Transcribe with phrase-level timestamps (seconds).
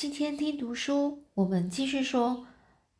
[0.00, 2.46] 今天听读书，我们继续说，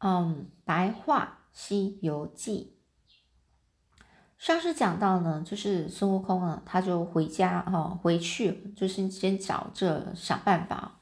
[0.01, 2.77] 嗯，《白话西游记》。
[4.37, 11.01] 上次讲到呢，就是孙悟空啊，他就回家哈，回去就是先找这想办法，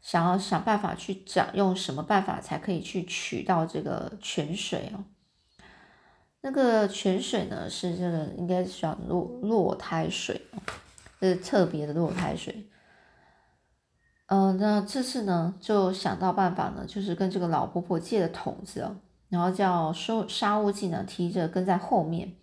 [0.00, 5.04] 想要想办法去找用什么办法才可以去取到这个泉水哦。
[6.40, 10.62] 那个泉水呢，是这个应该是叫落落胎水哦，
[11.20, 12.70] 是特别的落胎水。
[14.34, 18.96] 嗯，那这次呢，就想到办法呢，就是跟这个老婆婆借了桶子哦，
[19.28, 22.34] 然后叫收沙悟净呢提着跟在后面，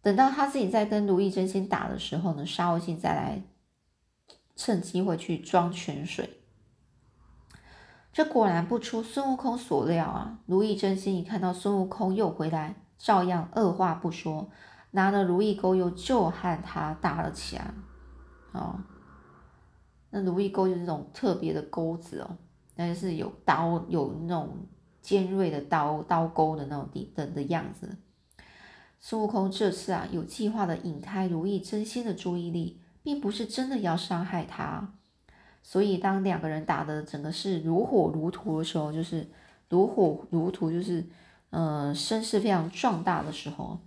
[0.00, 3.42] 等到他自己在跟如意真仙打的时候呢，沙悟净再来
[4.56, 6.40] 趁机会去装泉水。
[8.10, 10.38] 这果然不出孙悟空所料啊！
[10.46, 14.48] 如意真仙一看到孙悟空又回来，照样二话不说，
[14.92, 17.74] 拿了如意钩又就和他打了起来，
[18.52, 18.80] 哦。
[20.10, 22.38] 那如意钩就是这种特别的钩子哦，
[22.76, 24.56] 那是有刀，有那种
[25.02, 27.96] 尖锐的刀刀钩的那种地的的样子。
[29.00, 34.94] 孙悟空这次啊，有计划的引开如意真仙的注意力，并不是真的要伤害他。
[35.62, 39.28] 所以当两个人打的整个是如火如荼的时候，就是
[39.68, 41.04] 如火如荼，就是
[41.50, 43.80] 呃声势非常壮大的时候，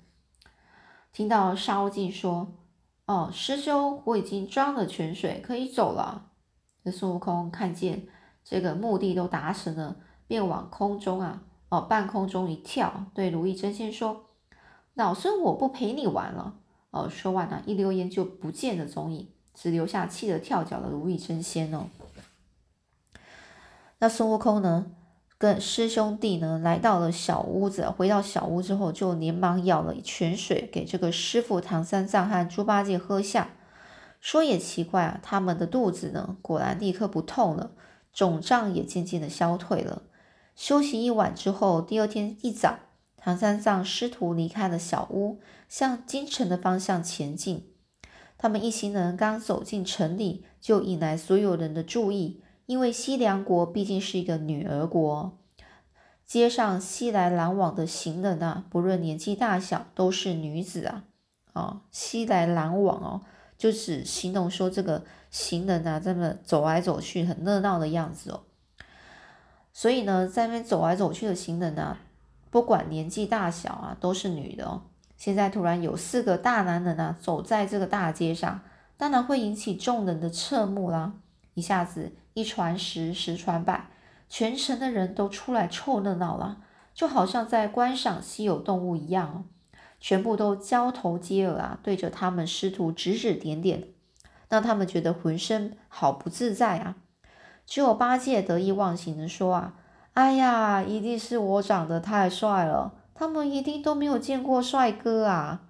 [1.12, 2.54] 听到沙悟净说。
[3.10, 6.30] 哦，师兄，我已经装了泉水，可以走了。
[6.84, 8.08] 这孙悟空看见
[8.44, 9.96] 这个目的都达成了，
[10.28, 14.26] 便往空中啊，哦，半空中一跳，对如意真仙说
[14.94, 16.60] ：“老孙我不陪你玩了。”
[16.92, 21.88] 哦，说完呢，一溜烟就不见了踪影，只留下气得跳脚的如意真仙哦。
[23.98, 24.92] 那孙悟空呢？
[25.40, 33.52] 跟师兄弟呢来到了小屋子，回到小屋之后，就连忙舀了泉水给这个师傅唐三藏和猪八戒喝下。
[34.20, 37.72] 说也奇怪啊，他们的肚子呢果然立刻不痛了，
[38.12, 40.02] 肿胀也渐渐的消退了。
[40.58, 42.78] 休息一晚之后，第二天一早，
[43.16, 47.72] 唐三藏师徒离开了小屋，向京城的方向前进。
[48.38, 52.42] 他们一行人刚走进城里，就引来所有人的注意。
[52.70, 55.36] 因为西凉国毕竟是一个女儿国，
[56.28, 61.04] 街上熙来攘往的行人啊，不论年纪大小，都是女子啊，
[61.54, 63.22] 啊，熙来攘往哦，
[63.58, 68.42] 就只形容说这个行人啊，这么走来走去很热闹的样子哦。
[69.74, 71.98] 所以呢，在那边走来走去的行人啊，
[72.52, 74.84] 不管年纪大小啊，都是女的哦。
[75.18, 78.62] 现在突然有四个大男人啊，走在这个大街上，
[78.96, 81.14] 当然会引起众人的侧目啦，
[81.56, 82.12] 一下子。
[82.40, 83.90] 一传十，十传百，
[84.30, 86.62] 全城的人都出来凑热闹了，
[86.94, 89.44] 就好像在观赏稀有动物一样哦。
[90.00, 93.90] 全部都交头接耳啊，对着他们师徒指指点点，
[94.48, 96.96] 让他们觉得浑身好不自在啊。
[97.66, 99.74] 只有八戒得意忘形的说啊
[100.16, 105.64] ：“哎呀，一定是我长得太帅了，他们一定都没有见过帅哥啊。”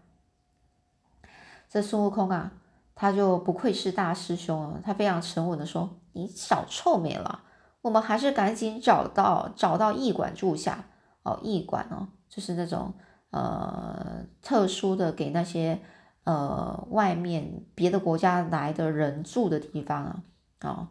[1.67, 2.51] 这孙悟空啊，
[2.93, 5.89] 他就不愧是大师兄啊，他非常沉稳的说。
[6.19, 7.43] 你少臭美了，
[7.81, 10.83] 我们还是赶紧找到找到驿馆住下
[11.23, 11.39] 哦。
[11.41, 12.93] 驿馆哦，就是那种
[13.29, 15.79] 呃特殊的给那些
[16.25, 20.23] 呃外面别的国家来的人住的地方啊，
[20.59, 20.87] 哦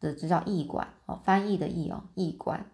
[0.00, 2.66] 的这叫驿馆哦，翻译的译哦，驿馆。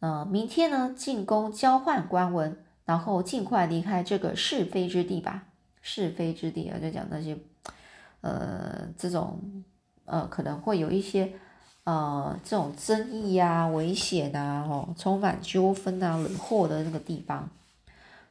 [0.00, 5.46] 呃，明天呢进宫交换官文，然后尽快离开这个是非之地吧。
[5.80, 7.38] 是非之地啊，就讲那些
[8.20, 9.64] 呃这种。
[10.08, 11.32] 呃，可能会有一些
[11.84, 17.48] 呃这种争议啊、危险啊、哦，充满纠纷啊、惹祸的那个地方。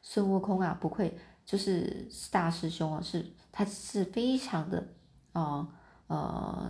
[0.01, 4.87] 孙悟空啊，不愧就是大师兄啊，是他是非常的
[5.33, 5.67] 啊
[6.07, 6.69] 呃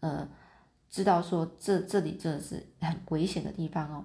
[0.00, 0.28] 呃，
[0.90, 4.04] 知道说这这里真的是很危险的地方哦。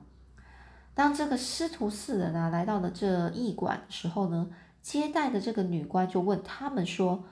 [0.93, 4.49] 当这个师徒四人啊来到了这驿馆的时候呢，
[4.81, 7.23] 接待的这个女官就问他们说：“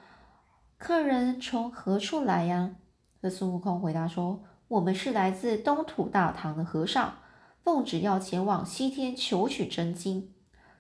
[0.80, 2.76] 客人从何处来呀？”
[3.22, 7.16] 这孙悟空回答说：“我们是来自东土大唐的和尚，
[7.64, 10.32] 奉旨要前往西天求取真经。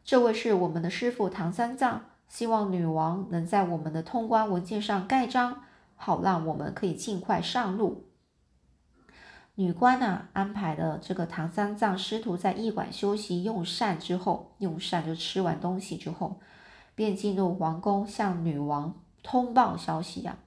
[0.03, 5.63] 这位是我们的师傅唐三藏，希望女王能在我们的通关文件上盖章，
[5.95, 8.05] 好让我们可以尽快上路。”
[9.55, 16.39] 女官呢，安排了这个唐三藏师徒在驿馆休息用膳之后，用膳就吃完东西之后，
[16.93, 18.93] 便进入皇宫向女王
[19.23, 20.37] 通报消息呀。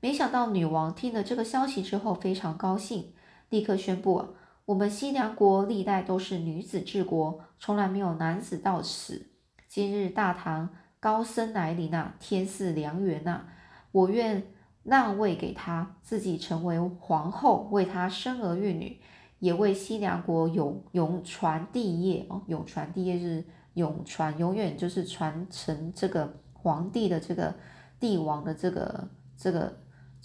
[0.00, 3.12] 没想到女王听了这个消息之后非常高兴，
[3.48, 4.34] 立刻宣布：
[4.66, 9.26] 我们西凉国历代都是女子治国，从来没有男子到此。
[9.66, 13.42] 今日大唐高僧来临啊，天赐良缘呐！
[13.90, 14.42] 我愿
[14.84, 19.00] 让位给他，自己成为皇后，为他生儿育女，
[19.40, 22.42] 也为西凉国永永传帝业哦。
[22.46, 23.44] 永传帝业是
[23.74, 27.52] 永传，永远就是传承这个皇帝的这个
[27.98, 29.76] 帝王的这个这个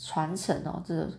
[0.06, 1.10] 传承哦，这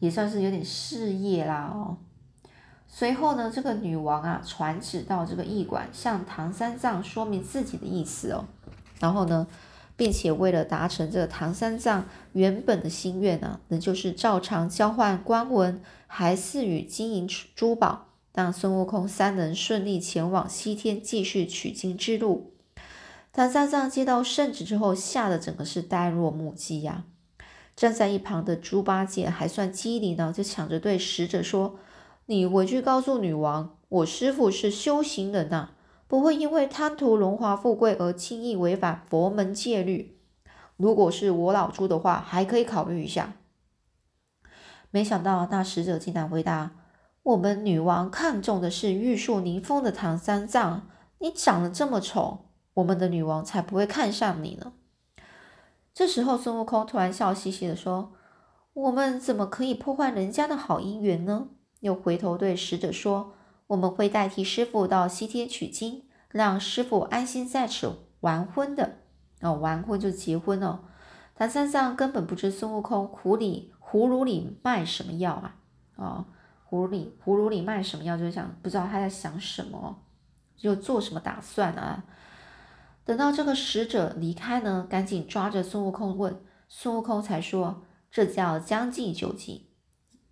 [0.00, 1.98] 也算是有点事业啦哦。
[2.88, 8.44] 随后呢，这个女王啊传旨到这个驿馆，向唐三藏说明自己的意思哦。
[9.00, 9.46] 然后呢，
[9.96, 22.53] 并且为了达成这个唐三藏原本的心愿呢，那就是照常交换官文，还赐予金银珠宝，让孙悟空三人顺利前往西天继续取经之路。
[23.36, 27.02] 唐三藏接到圣旨之后，吓得整个是呆若木鸡呀。
[27.74, 31.74] 站在一旁的猪八戒还算机灵呢，就抢着对使者说。
[32.26, 35.70] 你回去告诉女王，我师父是修行人呐，
[36.06, 40.16] 不会因为贪图荣华富贵而轻易违反佛门戒律。
[40.76, 43.32] 如果是我老猪的话，还可以考虑一下。
[44.92, 46.70] 没想到那使者竟然回答
[47.24, 50.88] ：“我们女王看重的是玉树临风的唐三藏，
[51.18, 54.74] 你长得这么丑，我们的女王才不会看上你呢。”
[55.94, 58.12] 这时候，孙悟空突然笑嘻嘻的说
[58.74, 61.48] ：“我们怎么可以破坏人家的好姻缘呢？”
[61.80, 63.34] 又回头对使者说
[63.68, 68.98] ：“我们会代替师傅到西天取经，让师傅安心在此完婚的。
[69.40, 70.80] 哦，完婚就结婚哦。”
[71.36, 75.56] 唐三藏根本不知孙悟空葫里葫芦里卖什么药啊！
[75.96, 76.24] 哦，
[76.68, 80.04] 葫芦里葫芦里卖什么药，就想不知道他在想什么，
[80.56, 82.04] 就做什么打算啊？
[83.04, 89.66] 等到这个使者离开呢，赶紧抓着孙悟空问，孙悟空才说：“这叫将计就计。”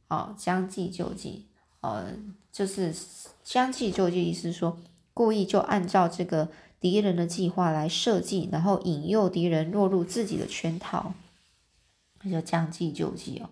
[0.08, 1.48] 哦，将计就计，
[1.80, 2.12] 呃，
[2.52, 2.94] 就是
[3.42, 4.78] 将计就计，意思是说
[5.14, 6.48] 故意就按照这个
[6.78, 11.14] 敌人的计划来设计，然后引诱敌人落入自己的圈套，
[12.22, 13.48] 那就将计就计哦。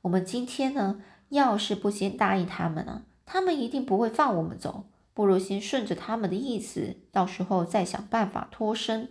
[0.00, 9.10] 我们今天呢，要是不先答应他们呢，他们一定不会放我们走，不如先顺着他们的意思，到时候再想办法脱身。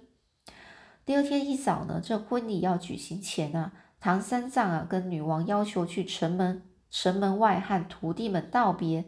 [1.06, 6.64] 第二天一早呢，这婚礼要举行前啊，唐三藏啊跟女王要求去城门。
[6.90, 9.06] 城门外和徒弟们道别，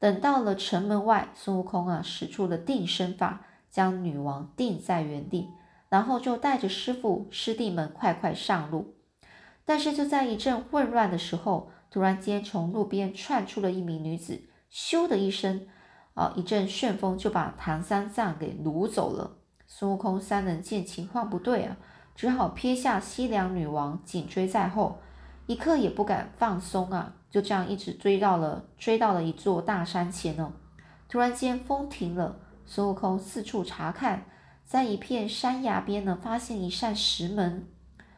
[0.00, 5.48] 等到了城门外，孙悟空啊使出了定身法，将女王定在原地，
[5.88, 8.96] 然后就带着师傅师弟们快快上路。
[9.64, 14.42] 但是就在一阵混乱的时候，突然间从路边窜出了一名女子，
[14.72, 15.68] 咻的一声，
[16.14, 19.38] 啊，一阵旋风就把唐三藏给掳走了。
[19.66, 21.76] 孙悟空三人见情况不对啊，
[22.14, 24.98] 只好撇下西凉女王，紧追在后，
[25.46, 27.14] 一刻也不敢放松啊。
[27.30, 30.52] 就这样一直追到了，追到了一座大山前哦。
[31.08, 34.24] 突然间风停了，孙悟空四处查看，
[34.64, 37.68] 在一片山崖边呢，发现一扇石门，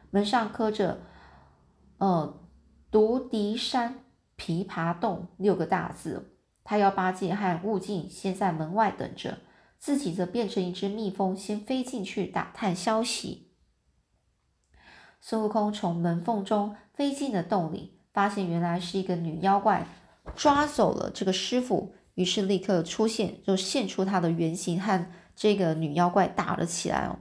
[0.09, 1.01] 门上刻着
[1.99, 2.41] “呃，
[2.89, 4.03] 独敌山
[4.35, 6.32] 琵琶洞”六个大字。
[6.63, 9.39] 他要八戒和悟净先在门外等着，
[9.79, 13.49] 自己则变成一只蜜蜂，先飞进去打探消息。
[15.19, 17.99] 孙悟空从门缝中飞进了洞里。
[18.13, 19.87] 发现原来是一个女妖怪
[20.35, 27.17] 抓走了这个师傅，于是立刻出现，就现出他的原形，和这个女妖怪打了起来哦，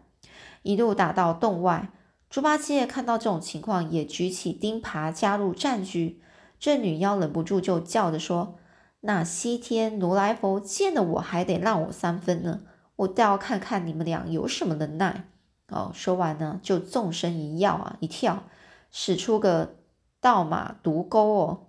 [0.60, 1.90] 一路打到洞外。
[2.28, 6.20] 猪八戒看到这种情况，也举起钉耙加入战局。
[6.58, 8.58] 这女妖忍不住就叫着说
[9.02, 12.62] ：“那西天如来佛见了我还得让我三分呢，
[12.96, 15.28] 我倒要看看你们俩有什么能耐。”
[15.70, 18.44] 哦，说完呢，就纵身一跃啊，一跳，
[18.90, 19.76] 使出个。
[20.20, 21.66] 倒马毒钩哦，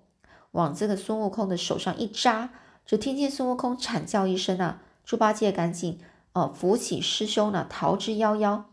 [0.51, 2.51] 往这个孙悟空的手上一扎，
[2.85, 4.83] 只听见孙悟空惨叫一声啊！
[5.03, 5.99] 猪八戒赶紧
[6.33, 8.65] 哦扶起师兄呢，逃之夭夭。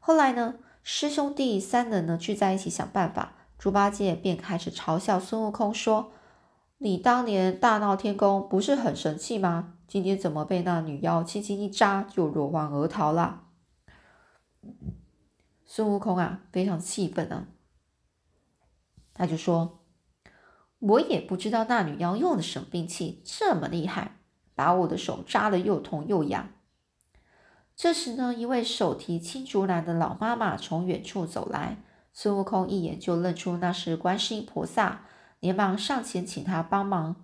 [0.00, 6.10] 后来呢，师兄弟三人呢聚在一起想办法，猪八戒便开始嘲笑孙悟空说
[6.82, 9.74] ：“你当年大闹天宫不是很神气吗？
[9.86, 13.44] 今天怎么被那女妖轻轻一扎就落荒而逃了？”
[15.64, 17.46] 孙悟空啊，非常气愤啊！
[19.14, 19.84] 他就说
[20.80, 24.16] ：“我也不知道那女妖用的什么兵器这么厉害，
[24.56, 26.48] 把我的手扎得又痛又痒。”
[27.76, 35.06] 这时呢，一位手提青竹篮的老妈妈从远处走来，孙悟空一眼就认出那是观世音菩萨，
[35.42, 37.16] 连忙上前请他帮忙。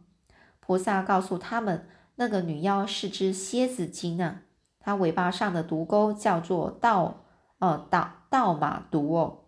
[0.58, 4.42] 菩萨告诉他们，那个女妖是只蝎子精啊，
[4.80, 7.24] 它尾巴上的毒钩叫做倒
[7.60, 9.44] 呃倒倒马毒哦，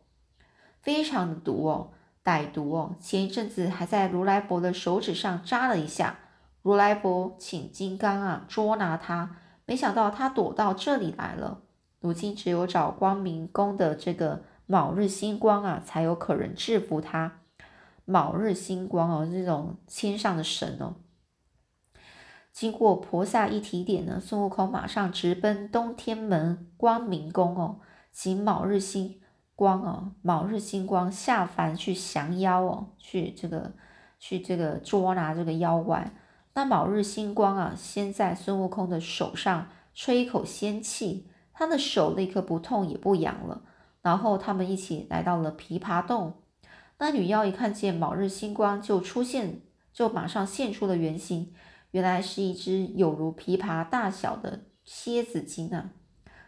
[0.81, 1.91] 非常的毒哦。
[2.23, 2.95] 歹毒哦！
[3.01, 6.19] 前一阵子还在如来佛的手指上扎了一下，
[6.61, 11.63] 如来佛请金刚啊捉拿他，没想到他躲到这里来了。
[11.99, 17.40] 如今只有找光明宫的这个卯日星光啊，才有可能制服他。
[18.11, 20.97] 卯日星光哦，这种天上的神哦。
[22.53, 27.79] 经过菩萨一提点呢，孙悟空马上直奔东天门光明宫哦，
[28.11, 29.21] 请卯日星
[29.55, 33.75] 光哦，卯日星光下凡去降妖哦，去这个
[34.19, 36.13] 去这个捉拿这个妖怪。
[36.55, 43.63] 那卯日星光啊，先在孙悟空的手上吹一口仙气，他的手立刻不痛也不痒了。
[44.03, 46.40] 然后他们一起来到了琵琶洞。
[47.01, 51.55] 那女妖一看见卯日星光，就出现，就马上现出了原形。
[51.93, 55.93] 原来是一只有如琵琶大小的蝎子精啊！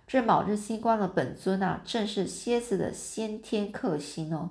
[0.06, 4.50] 这卯日星光的本尊啊，正是蝎子的先天克星哦。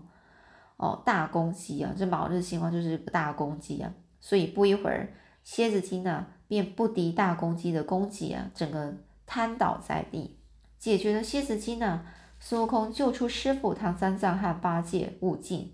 [0.77, 3.93] 哦，大公鸡啊，这卯日星光就是个大公鸡啊。
[4.19, 8.95] 所以不一会儿，蝎子精呢便不敌大公鸡的攻击啊，整个
[9.27, 10.39] 瘫倒在地。
[10.79, 12.03] 解决了蝎子精呢，
[12.39, 15.71] 孙悟空救出师傅唐三藏和八戒、悟净，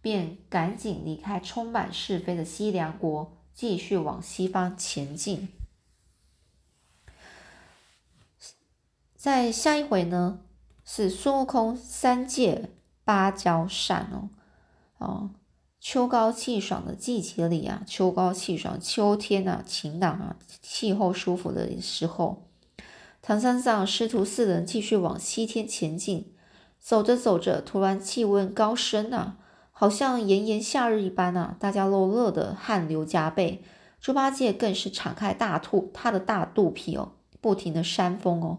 [0.00, 3.34] 便赶紧离开充满是非的西凉国。
[3.54, 5.48] 继续往西方前进。
[9.16, 10.38] 在下一回呢，
[10.84, 12.70] 是孙悟空三借
[13.02, 14.30] 芭蕉扇哦
[14.98, 15.30] 哦，
[15.80, 22.46] 秋高气爽的季节里啊，秋高气爽，秋天啊，晴朗啊，气候舒服的时候，
[23.20, 26.32] 唐三藏师徒四人继续往西天前进。
[26.78, 29.36] 走着走着，突然气温高升啊！
[29.80, 31.56] 好像炎炎夏日一般啊！
[31.60, 33.62] 大家都热得汗流浃背，
[34.00, 38.58] 猪八戒更是敞开大肚，他的大肚皮哦，不停的扇风哦。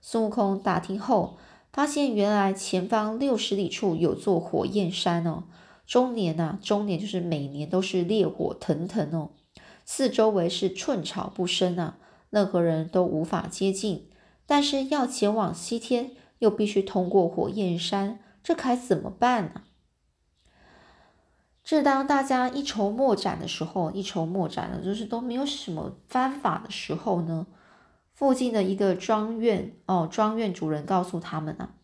[0.00, 1.36] 孙悟空打听后，
[1.70, 5.44] 发现原来前方六十里处有座火焰山哦，
[5.86, 9.28] 终年呐，终年就是每年都是烈火腾腾哦，
[9.84, 11.98] 四周围是寸草不生啊，
[12.30, 14.08] 任何人都无法接近。
[14.46, 19.60] 但是要前往西天，又必须通过火焰山，这该怎么办呢？
[21.64, 27.46] 正当大家一筹莫展的时候，一筹莫展的，就是都没有什么方法的时候呢，
[28.12, 31.74] 附近的一个庄院哦，庄院主人告诉他们啊，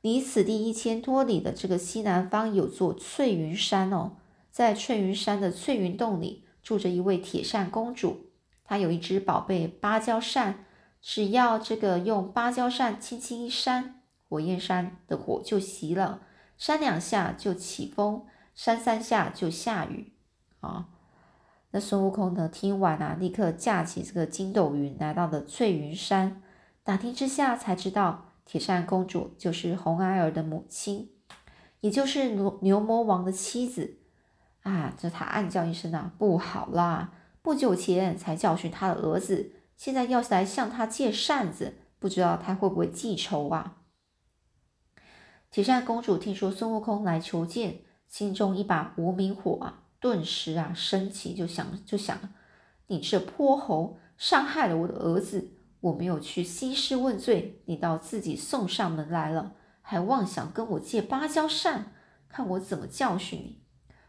[0.00, 4.12] 离此地一千多里的这个西南方有座翠云山哦，
[4.52, 8.26] 在翠云山的翠云洞里住着一位铁扇公主，
[8.62, 10.64] 她有一只宝贝芭蕉扇，
[11.02, 16.20] 只要这个用芭蕉扇轻轻一扇，火焰山的火就熄了，
[16.56, 18.24] 扇两下就起风。
[18.54, 20.12] 扇三下就下雨
[20.60, 20.88] 啊！
[21.70, 22.48] 那孙悟空呢？
[22.48, 26.42] 听完啊，立刻架起这个筋斗云，来到了翠云山。
[26.82, 31.10] 打听之下才知道，铁扇公主就是红孩儿的母亲，
[31.80, 33.98] 也就是牛牛魔王的妻子
[34.62, 34.92] 啊！
[34.98, 37.12] 这他暗叫一声啊，不好啦！
[37.40, 43.76] 不久前才教训他的儿子，现在要是来向他借扇子，不知道他会不会记仇啊？
[45.50, 47.82] 铁扇公主听说孙悟空来求见。
[48.10, 52.18] 心中一把无名火啊，顿时啊升起，就想就想，
[52.88, 61.92] 你这泼猴，伤害了我的儿子，我没有去兴师问罪，你倒自己送上门来了，还妄想跟我借芭蕉扇，
[62.28, 63.62] 看我怎么教训你！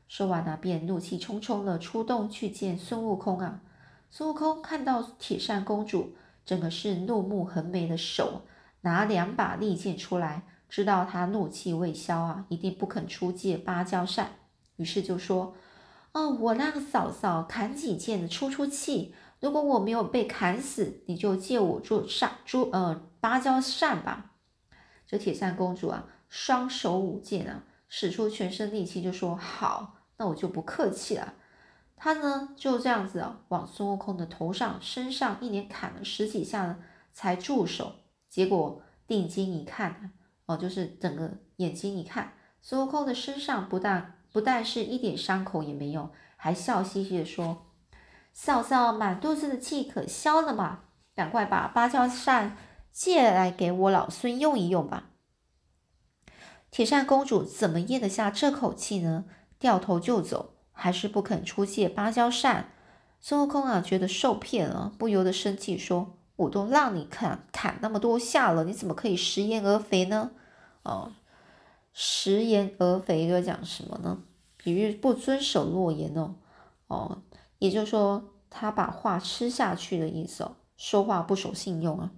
[0.08, 3.62] 说完呢，便怒气冲冲的出洞去见孙悟空啊。
[4.10, 8.42] 孙悟空看到铁扇公主，整个是怒目横眉的手，
[8.82, 10.48] 拿两把利剑出来。
[10.72, 14.40] 知道他怒气未消啊，一定不肯出借芭蕉扇，
[14.78, 15.54] 于是就说
[16.14, 24.32] ：“哦，我那个嫂嫂砍几剑出出气，如果我没有被砍死，你就借我做扇珠呃芭蕉扇吧。”
[25.06, 31.34] 这铁扇公主啊，双手舞剑啊，使出全身力气，就说：“好，那我就不客气了。”
[31.98, 36.80] 她呢就这样子，往孙悟空的头上、身上一连砍了十几下呢，
[37.12, 37.96] 才住手。
[38.30, 40.14] 结果定睛一看。
[40.58, 47.66] 就是整个眼睛一看，孙悟空的身上不但不但是一点伤口也没有，还笑嘻嘻的说
[48.34, 50.80] ：“嫂嫂满肚子的气可消了嘛，
[51.16, 52.56] 赶快把芭蕉扇
[52.92, 55.10] 借来给我老孙用一用吧。”
[56.72, 59.26] 铁扇公主怎么咽得下这口气呢？
[59.60, 62.72] 掉头就走，还是不肯出借芭蕉扇。
[63.20, 70.32] 孙悟空啊，觉得受骗了，不由得生气说：“我都让你砍砍那么多下了，你怎么可以食言而肥呢？”
[70.84, 71.12] 哦，
[71.94, 74.24] 食言而肥又讲什么呢？
[74.58, 76.36] 比喻不遵守诺言哦。
[76.88, 77.22] 哦，
[77.60, 82.12] 也就是说他把话吃下去的意思哦，说话不守信用啊。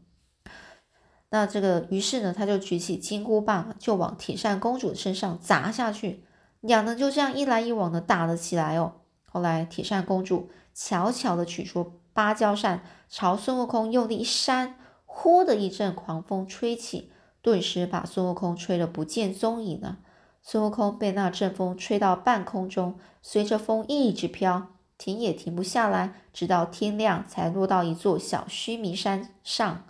[1.29, 6.25] 那这个于是呢，他就举起金箍棒，就往铁扇公主身上砸下去。
[6.59, 9.01] 两人就这样一来一往的打了起来哦。
[9.25, 17.11] 后来铁扇公主悄悄的取出芭蕉扇，朝孙悟空用力一扇，呼的一阵狂风吹起。
[17.43, 19.99] 顿时把孙悟空吹得不见踪影了。
[20.41, 29.83] 孙悟空被那阵风吹到半空中，随着风一直飘，停也停不下来，直到天亮才落到一座小须弥山上。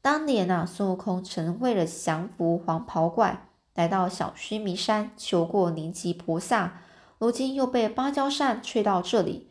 [0.00, 6.80] 当年啊，孙悟空曾为了降服黄袍怪，来到小须弥山求过灵吉菩萨，
[7.18, 9.50] 如今又被芭蕉扇吹到这里，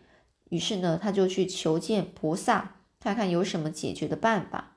[0.50, 4.75] 于是呢，他就去求见菩萨，看看有什么解决的办法。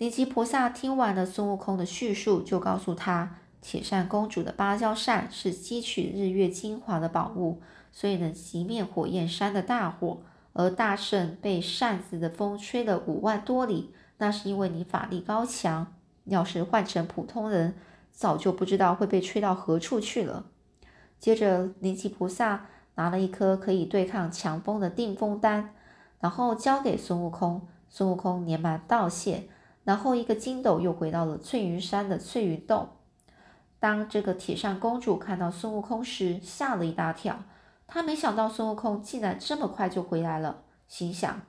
[0.00, 7.60] 灵吉菩萨听完了孙悟空的叙述，就告诉他，铁扇公主的芭蕉扇是汲取日月精华的宝物，
[7.92, 10.22] 所以能熄灭火焰山的大火。
[10.54, 15.92] 而大圣被扇子的风吹了五万多里，那是因为你法力高强。
[16.24, 17.74] 要是换成普通人，
[18.10, 20.46] 早就不知道会被吹到何处去了。
[21.18, 25.74] 接着，灵吉菩萨拿了一颗可以对抗强风的定风丹，
[26.20, 27.68] 然后交给孙悟空。
[27.90, 29.50] 孙悟空连忙道谢。
[29.84, 32.88] 然后，一个筋斗又回到了翠云山的翠云洞。
[33.78, 37.42] 当这个铁扇公主看到孙悟空时，吓了一大跳。
[37.86, 41.40] 她没想到孙悟空竟然这么快就回来了，心想：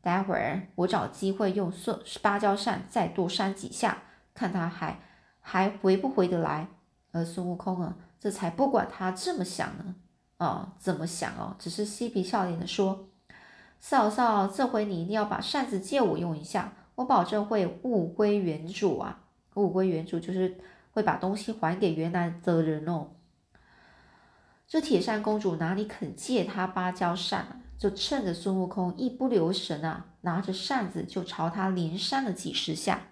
[0.00, 5.00] 待会儿我找机会用孙芭蕉扇再多扇几下，看他还
[5.40, 6.68] 还回不回得来。
[7.10, 9.96] 而孙悟空啊，这才不管他这么想呢。
[10.38, 11.56] 哦，怎么想哦？
[11.58, 13.08] 只是嬉皮笑脸的说
[13.80, 19.24] ：“嫂嫂，这回你一定要把扇子借我用一下。”我保证会物归原主啊！
[19.54, 20.58] 物归原主就是
[20.92, 23.10] 会把东西还给原来的人哦。
[24.66, 27.60] 这铁扇公主哪里肯借他芭蕉扇啊？
[27.76, 33.08] 就趁着孙悟空一不留神啊，拿着扇子就朝他连扇了几十下。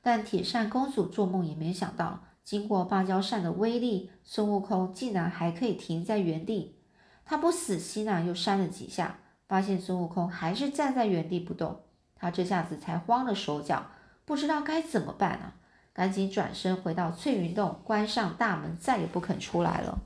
[0.00, 6.76] 但铁扇公主做梦也没想到，经过芭蕉扇的威力，孙悟空竟然还可以停在原地。
[7.24, 9.18] 他不死心啊，又扇了几下，
[9.48, 11.80] 发现孙悟空还是站在原地不动。
[12.18, 13.86] 他这下子才慌了手脚，
[14.24, 15.54] 不知道该怎么办啊！
[15.92, 19.98] 赶紧转身回到翠云洞，关上大门，再也不肯出来了。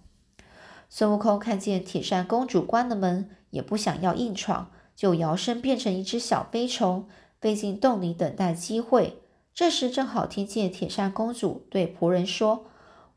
[0.88, 7.08] 孙悟空看见铁扇公主关了门，也不想要硬闯，就摇身变成一只小飞虫，
[7.40, 9.22] 飞进洞里等待机会。
[9.54, 12.66] 这时正好听见铁扇公主对仆人说：“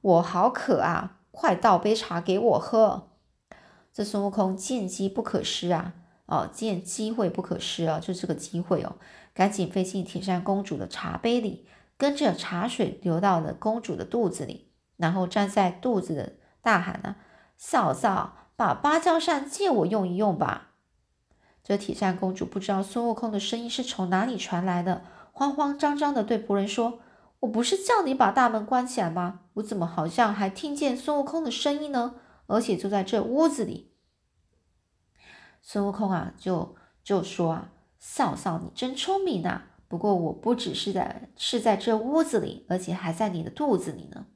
[0.02, 3.08] 我好渴啊，快倒杯茶给我喝。”
[3.94, 5.94] 这孙悟空见机不可失啊！
[6.26, 8.96] 哦，见机会不可失啊，就这个机会哦，
[9.34, 17.18] 赶紧飞进铁扇公主的茶杯里，跟着茶水流到了公主的肚子里，然后站在肚子的大喊呢
[17.58, 20.72] ：“嫂嫂，把芭蕉扇借我用一用吧。”
[21.64, 27.00] 这铁扇公主不知道孙悟空的声音是从哪里传来的，慌慌张张的对仆人说
[27.42, 29.42] ：“我不是叫你把大门关起来吗？
[29.56, 32.16] 我怎么好像还听见孙悟空的声音呢？
[32.48, 33.92] 而且就在这屋子里。”
[35.68, 39.64] 孙悟空啊，就就说啊，嫂嫂你真聪明呐！
[39.88, 44.28] 不过我不只是在是在这屋子里，而且还在你的肚子里呢。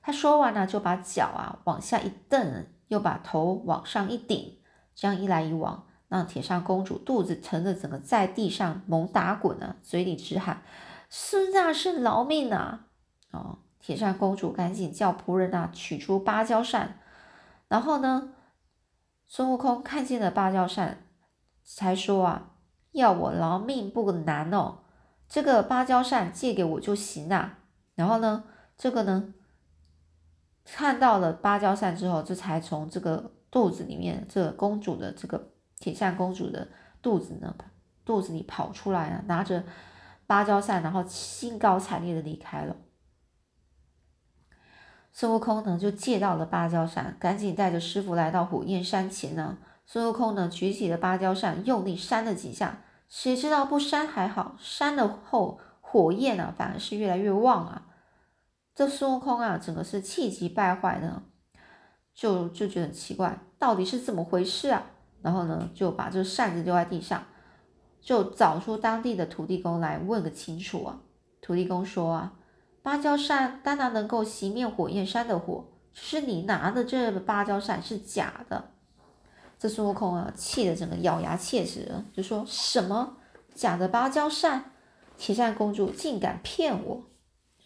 [0.00, 4.58] 他说完呢，就把脚啊往下一蹬，又把头往上一顶，
[4.94, 10.62] 这样一来一往，让铁扇公主肚子疼的整个在地上猛打滚呢，嘴里直喊
[11.10, 12.86] ：“孙大圣饶命啊！”
[13.32, 17.00] 哦，铁扇公主赶紧叫仆人啊取出芭蕉扇，
[17.68, 18.32] 然后呢。
[19.30, 21.06] 孙悟空看见了芭蕉扇，
[21.62, 22.52] 才说啊
[22.92, 24.78] ：“要我饶命不难哦，
[25.28, 27.58] 这个芭蕉扇借给我就行了。”
[27.94, 28.44] 然后呢，
[28.78, 29.34] 这个呢，
[30.64, 36.66] 看到了芭蕉扇之后，这才从这个肚子里面，这公主的这个铁扇公主的
[37.02, 37.54] 肚子呢，
[38.06, 39.62] 肚子里跑出来了，拿着
[40.26, 42.74] 芭蕉扇，然后兴高采烈的离开了。
[45.12, 49.58] 孙悟空呢，就借到了芭蕉扇，赶紧带着师傅来到火焰山前呢。
[49.84, 57.86] 孙悟空呢，举起了芭蕉扇，用力扇了几下，谁知道不扇还好，扇了后火焰呢，反而是越来越旺啊。
[58.74, 61.22] 这孙悟空啊，整个是气急败坏呢，
[62.14, 64.84] 就就觉得很奇怪，到底是怎么回事啊？
[65.22, 67.24] 然后呢，就把这扇子丢在地上，
[68.00, 71.00] 就找出当地的土地公来问个清楚啊。
[71.40, 72.34] 土地公说啊。
[72.88, 78.70] 芭蕉扇当然能够熄灭火焰山的火，只是你拿的这芭蕉扇是假的。
[79.58, 83.18] 这孙悟空啊，气得整个咬牙切齿，就说什么
[83.54, 84.72] 假的芭蕉扇，
[85.18, 87.02] 铁扇公主竟敢骗我！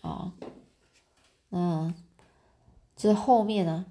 [0.00, 0.32] 啊，
[1.52, 1.94] 嗯，
[2.96, 3.86] 这后面呢，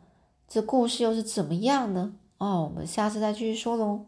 [0.50, 2.14] 这故事又是怎么样呢？
[2.40, 4.08] 哦，我们下次再继续说喽。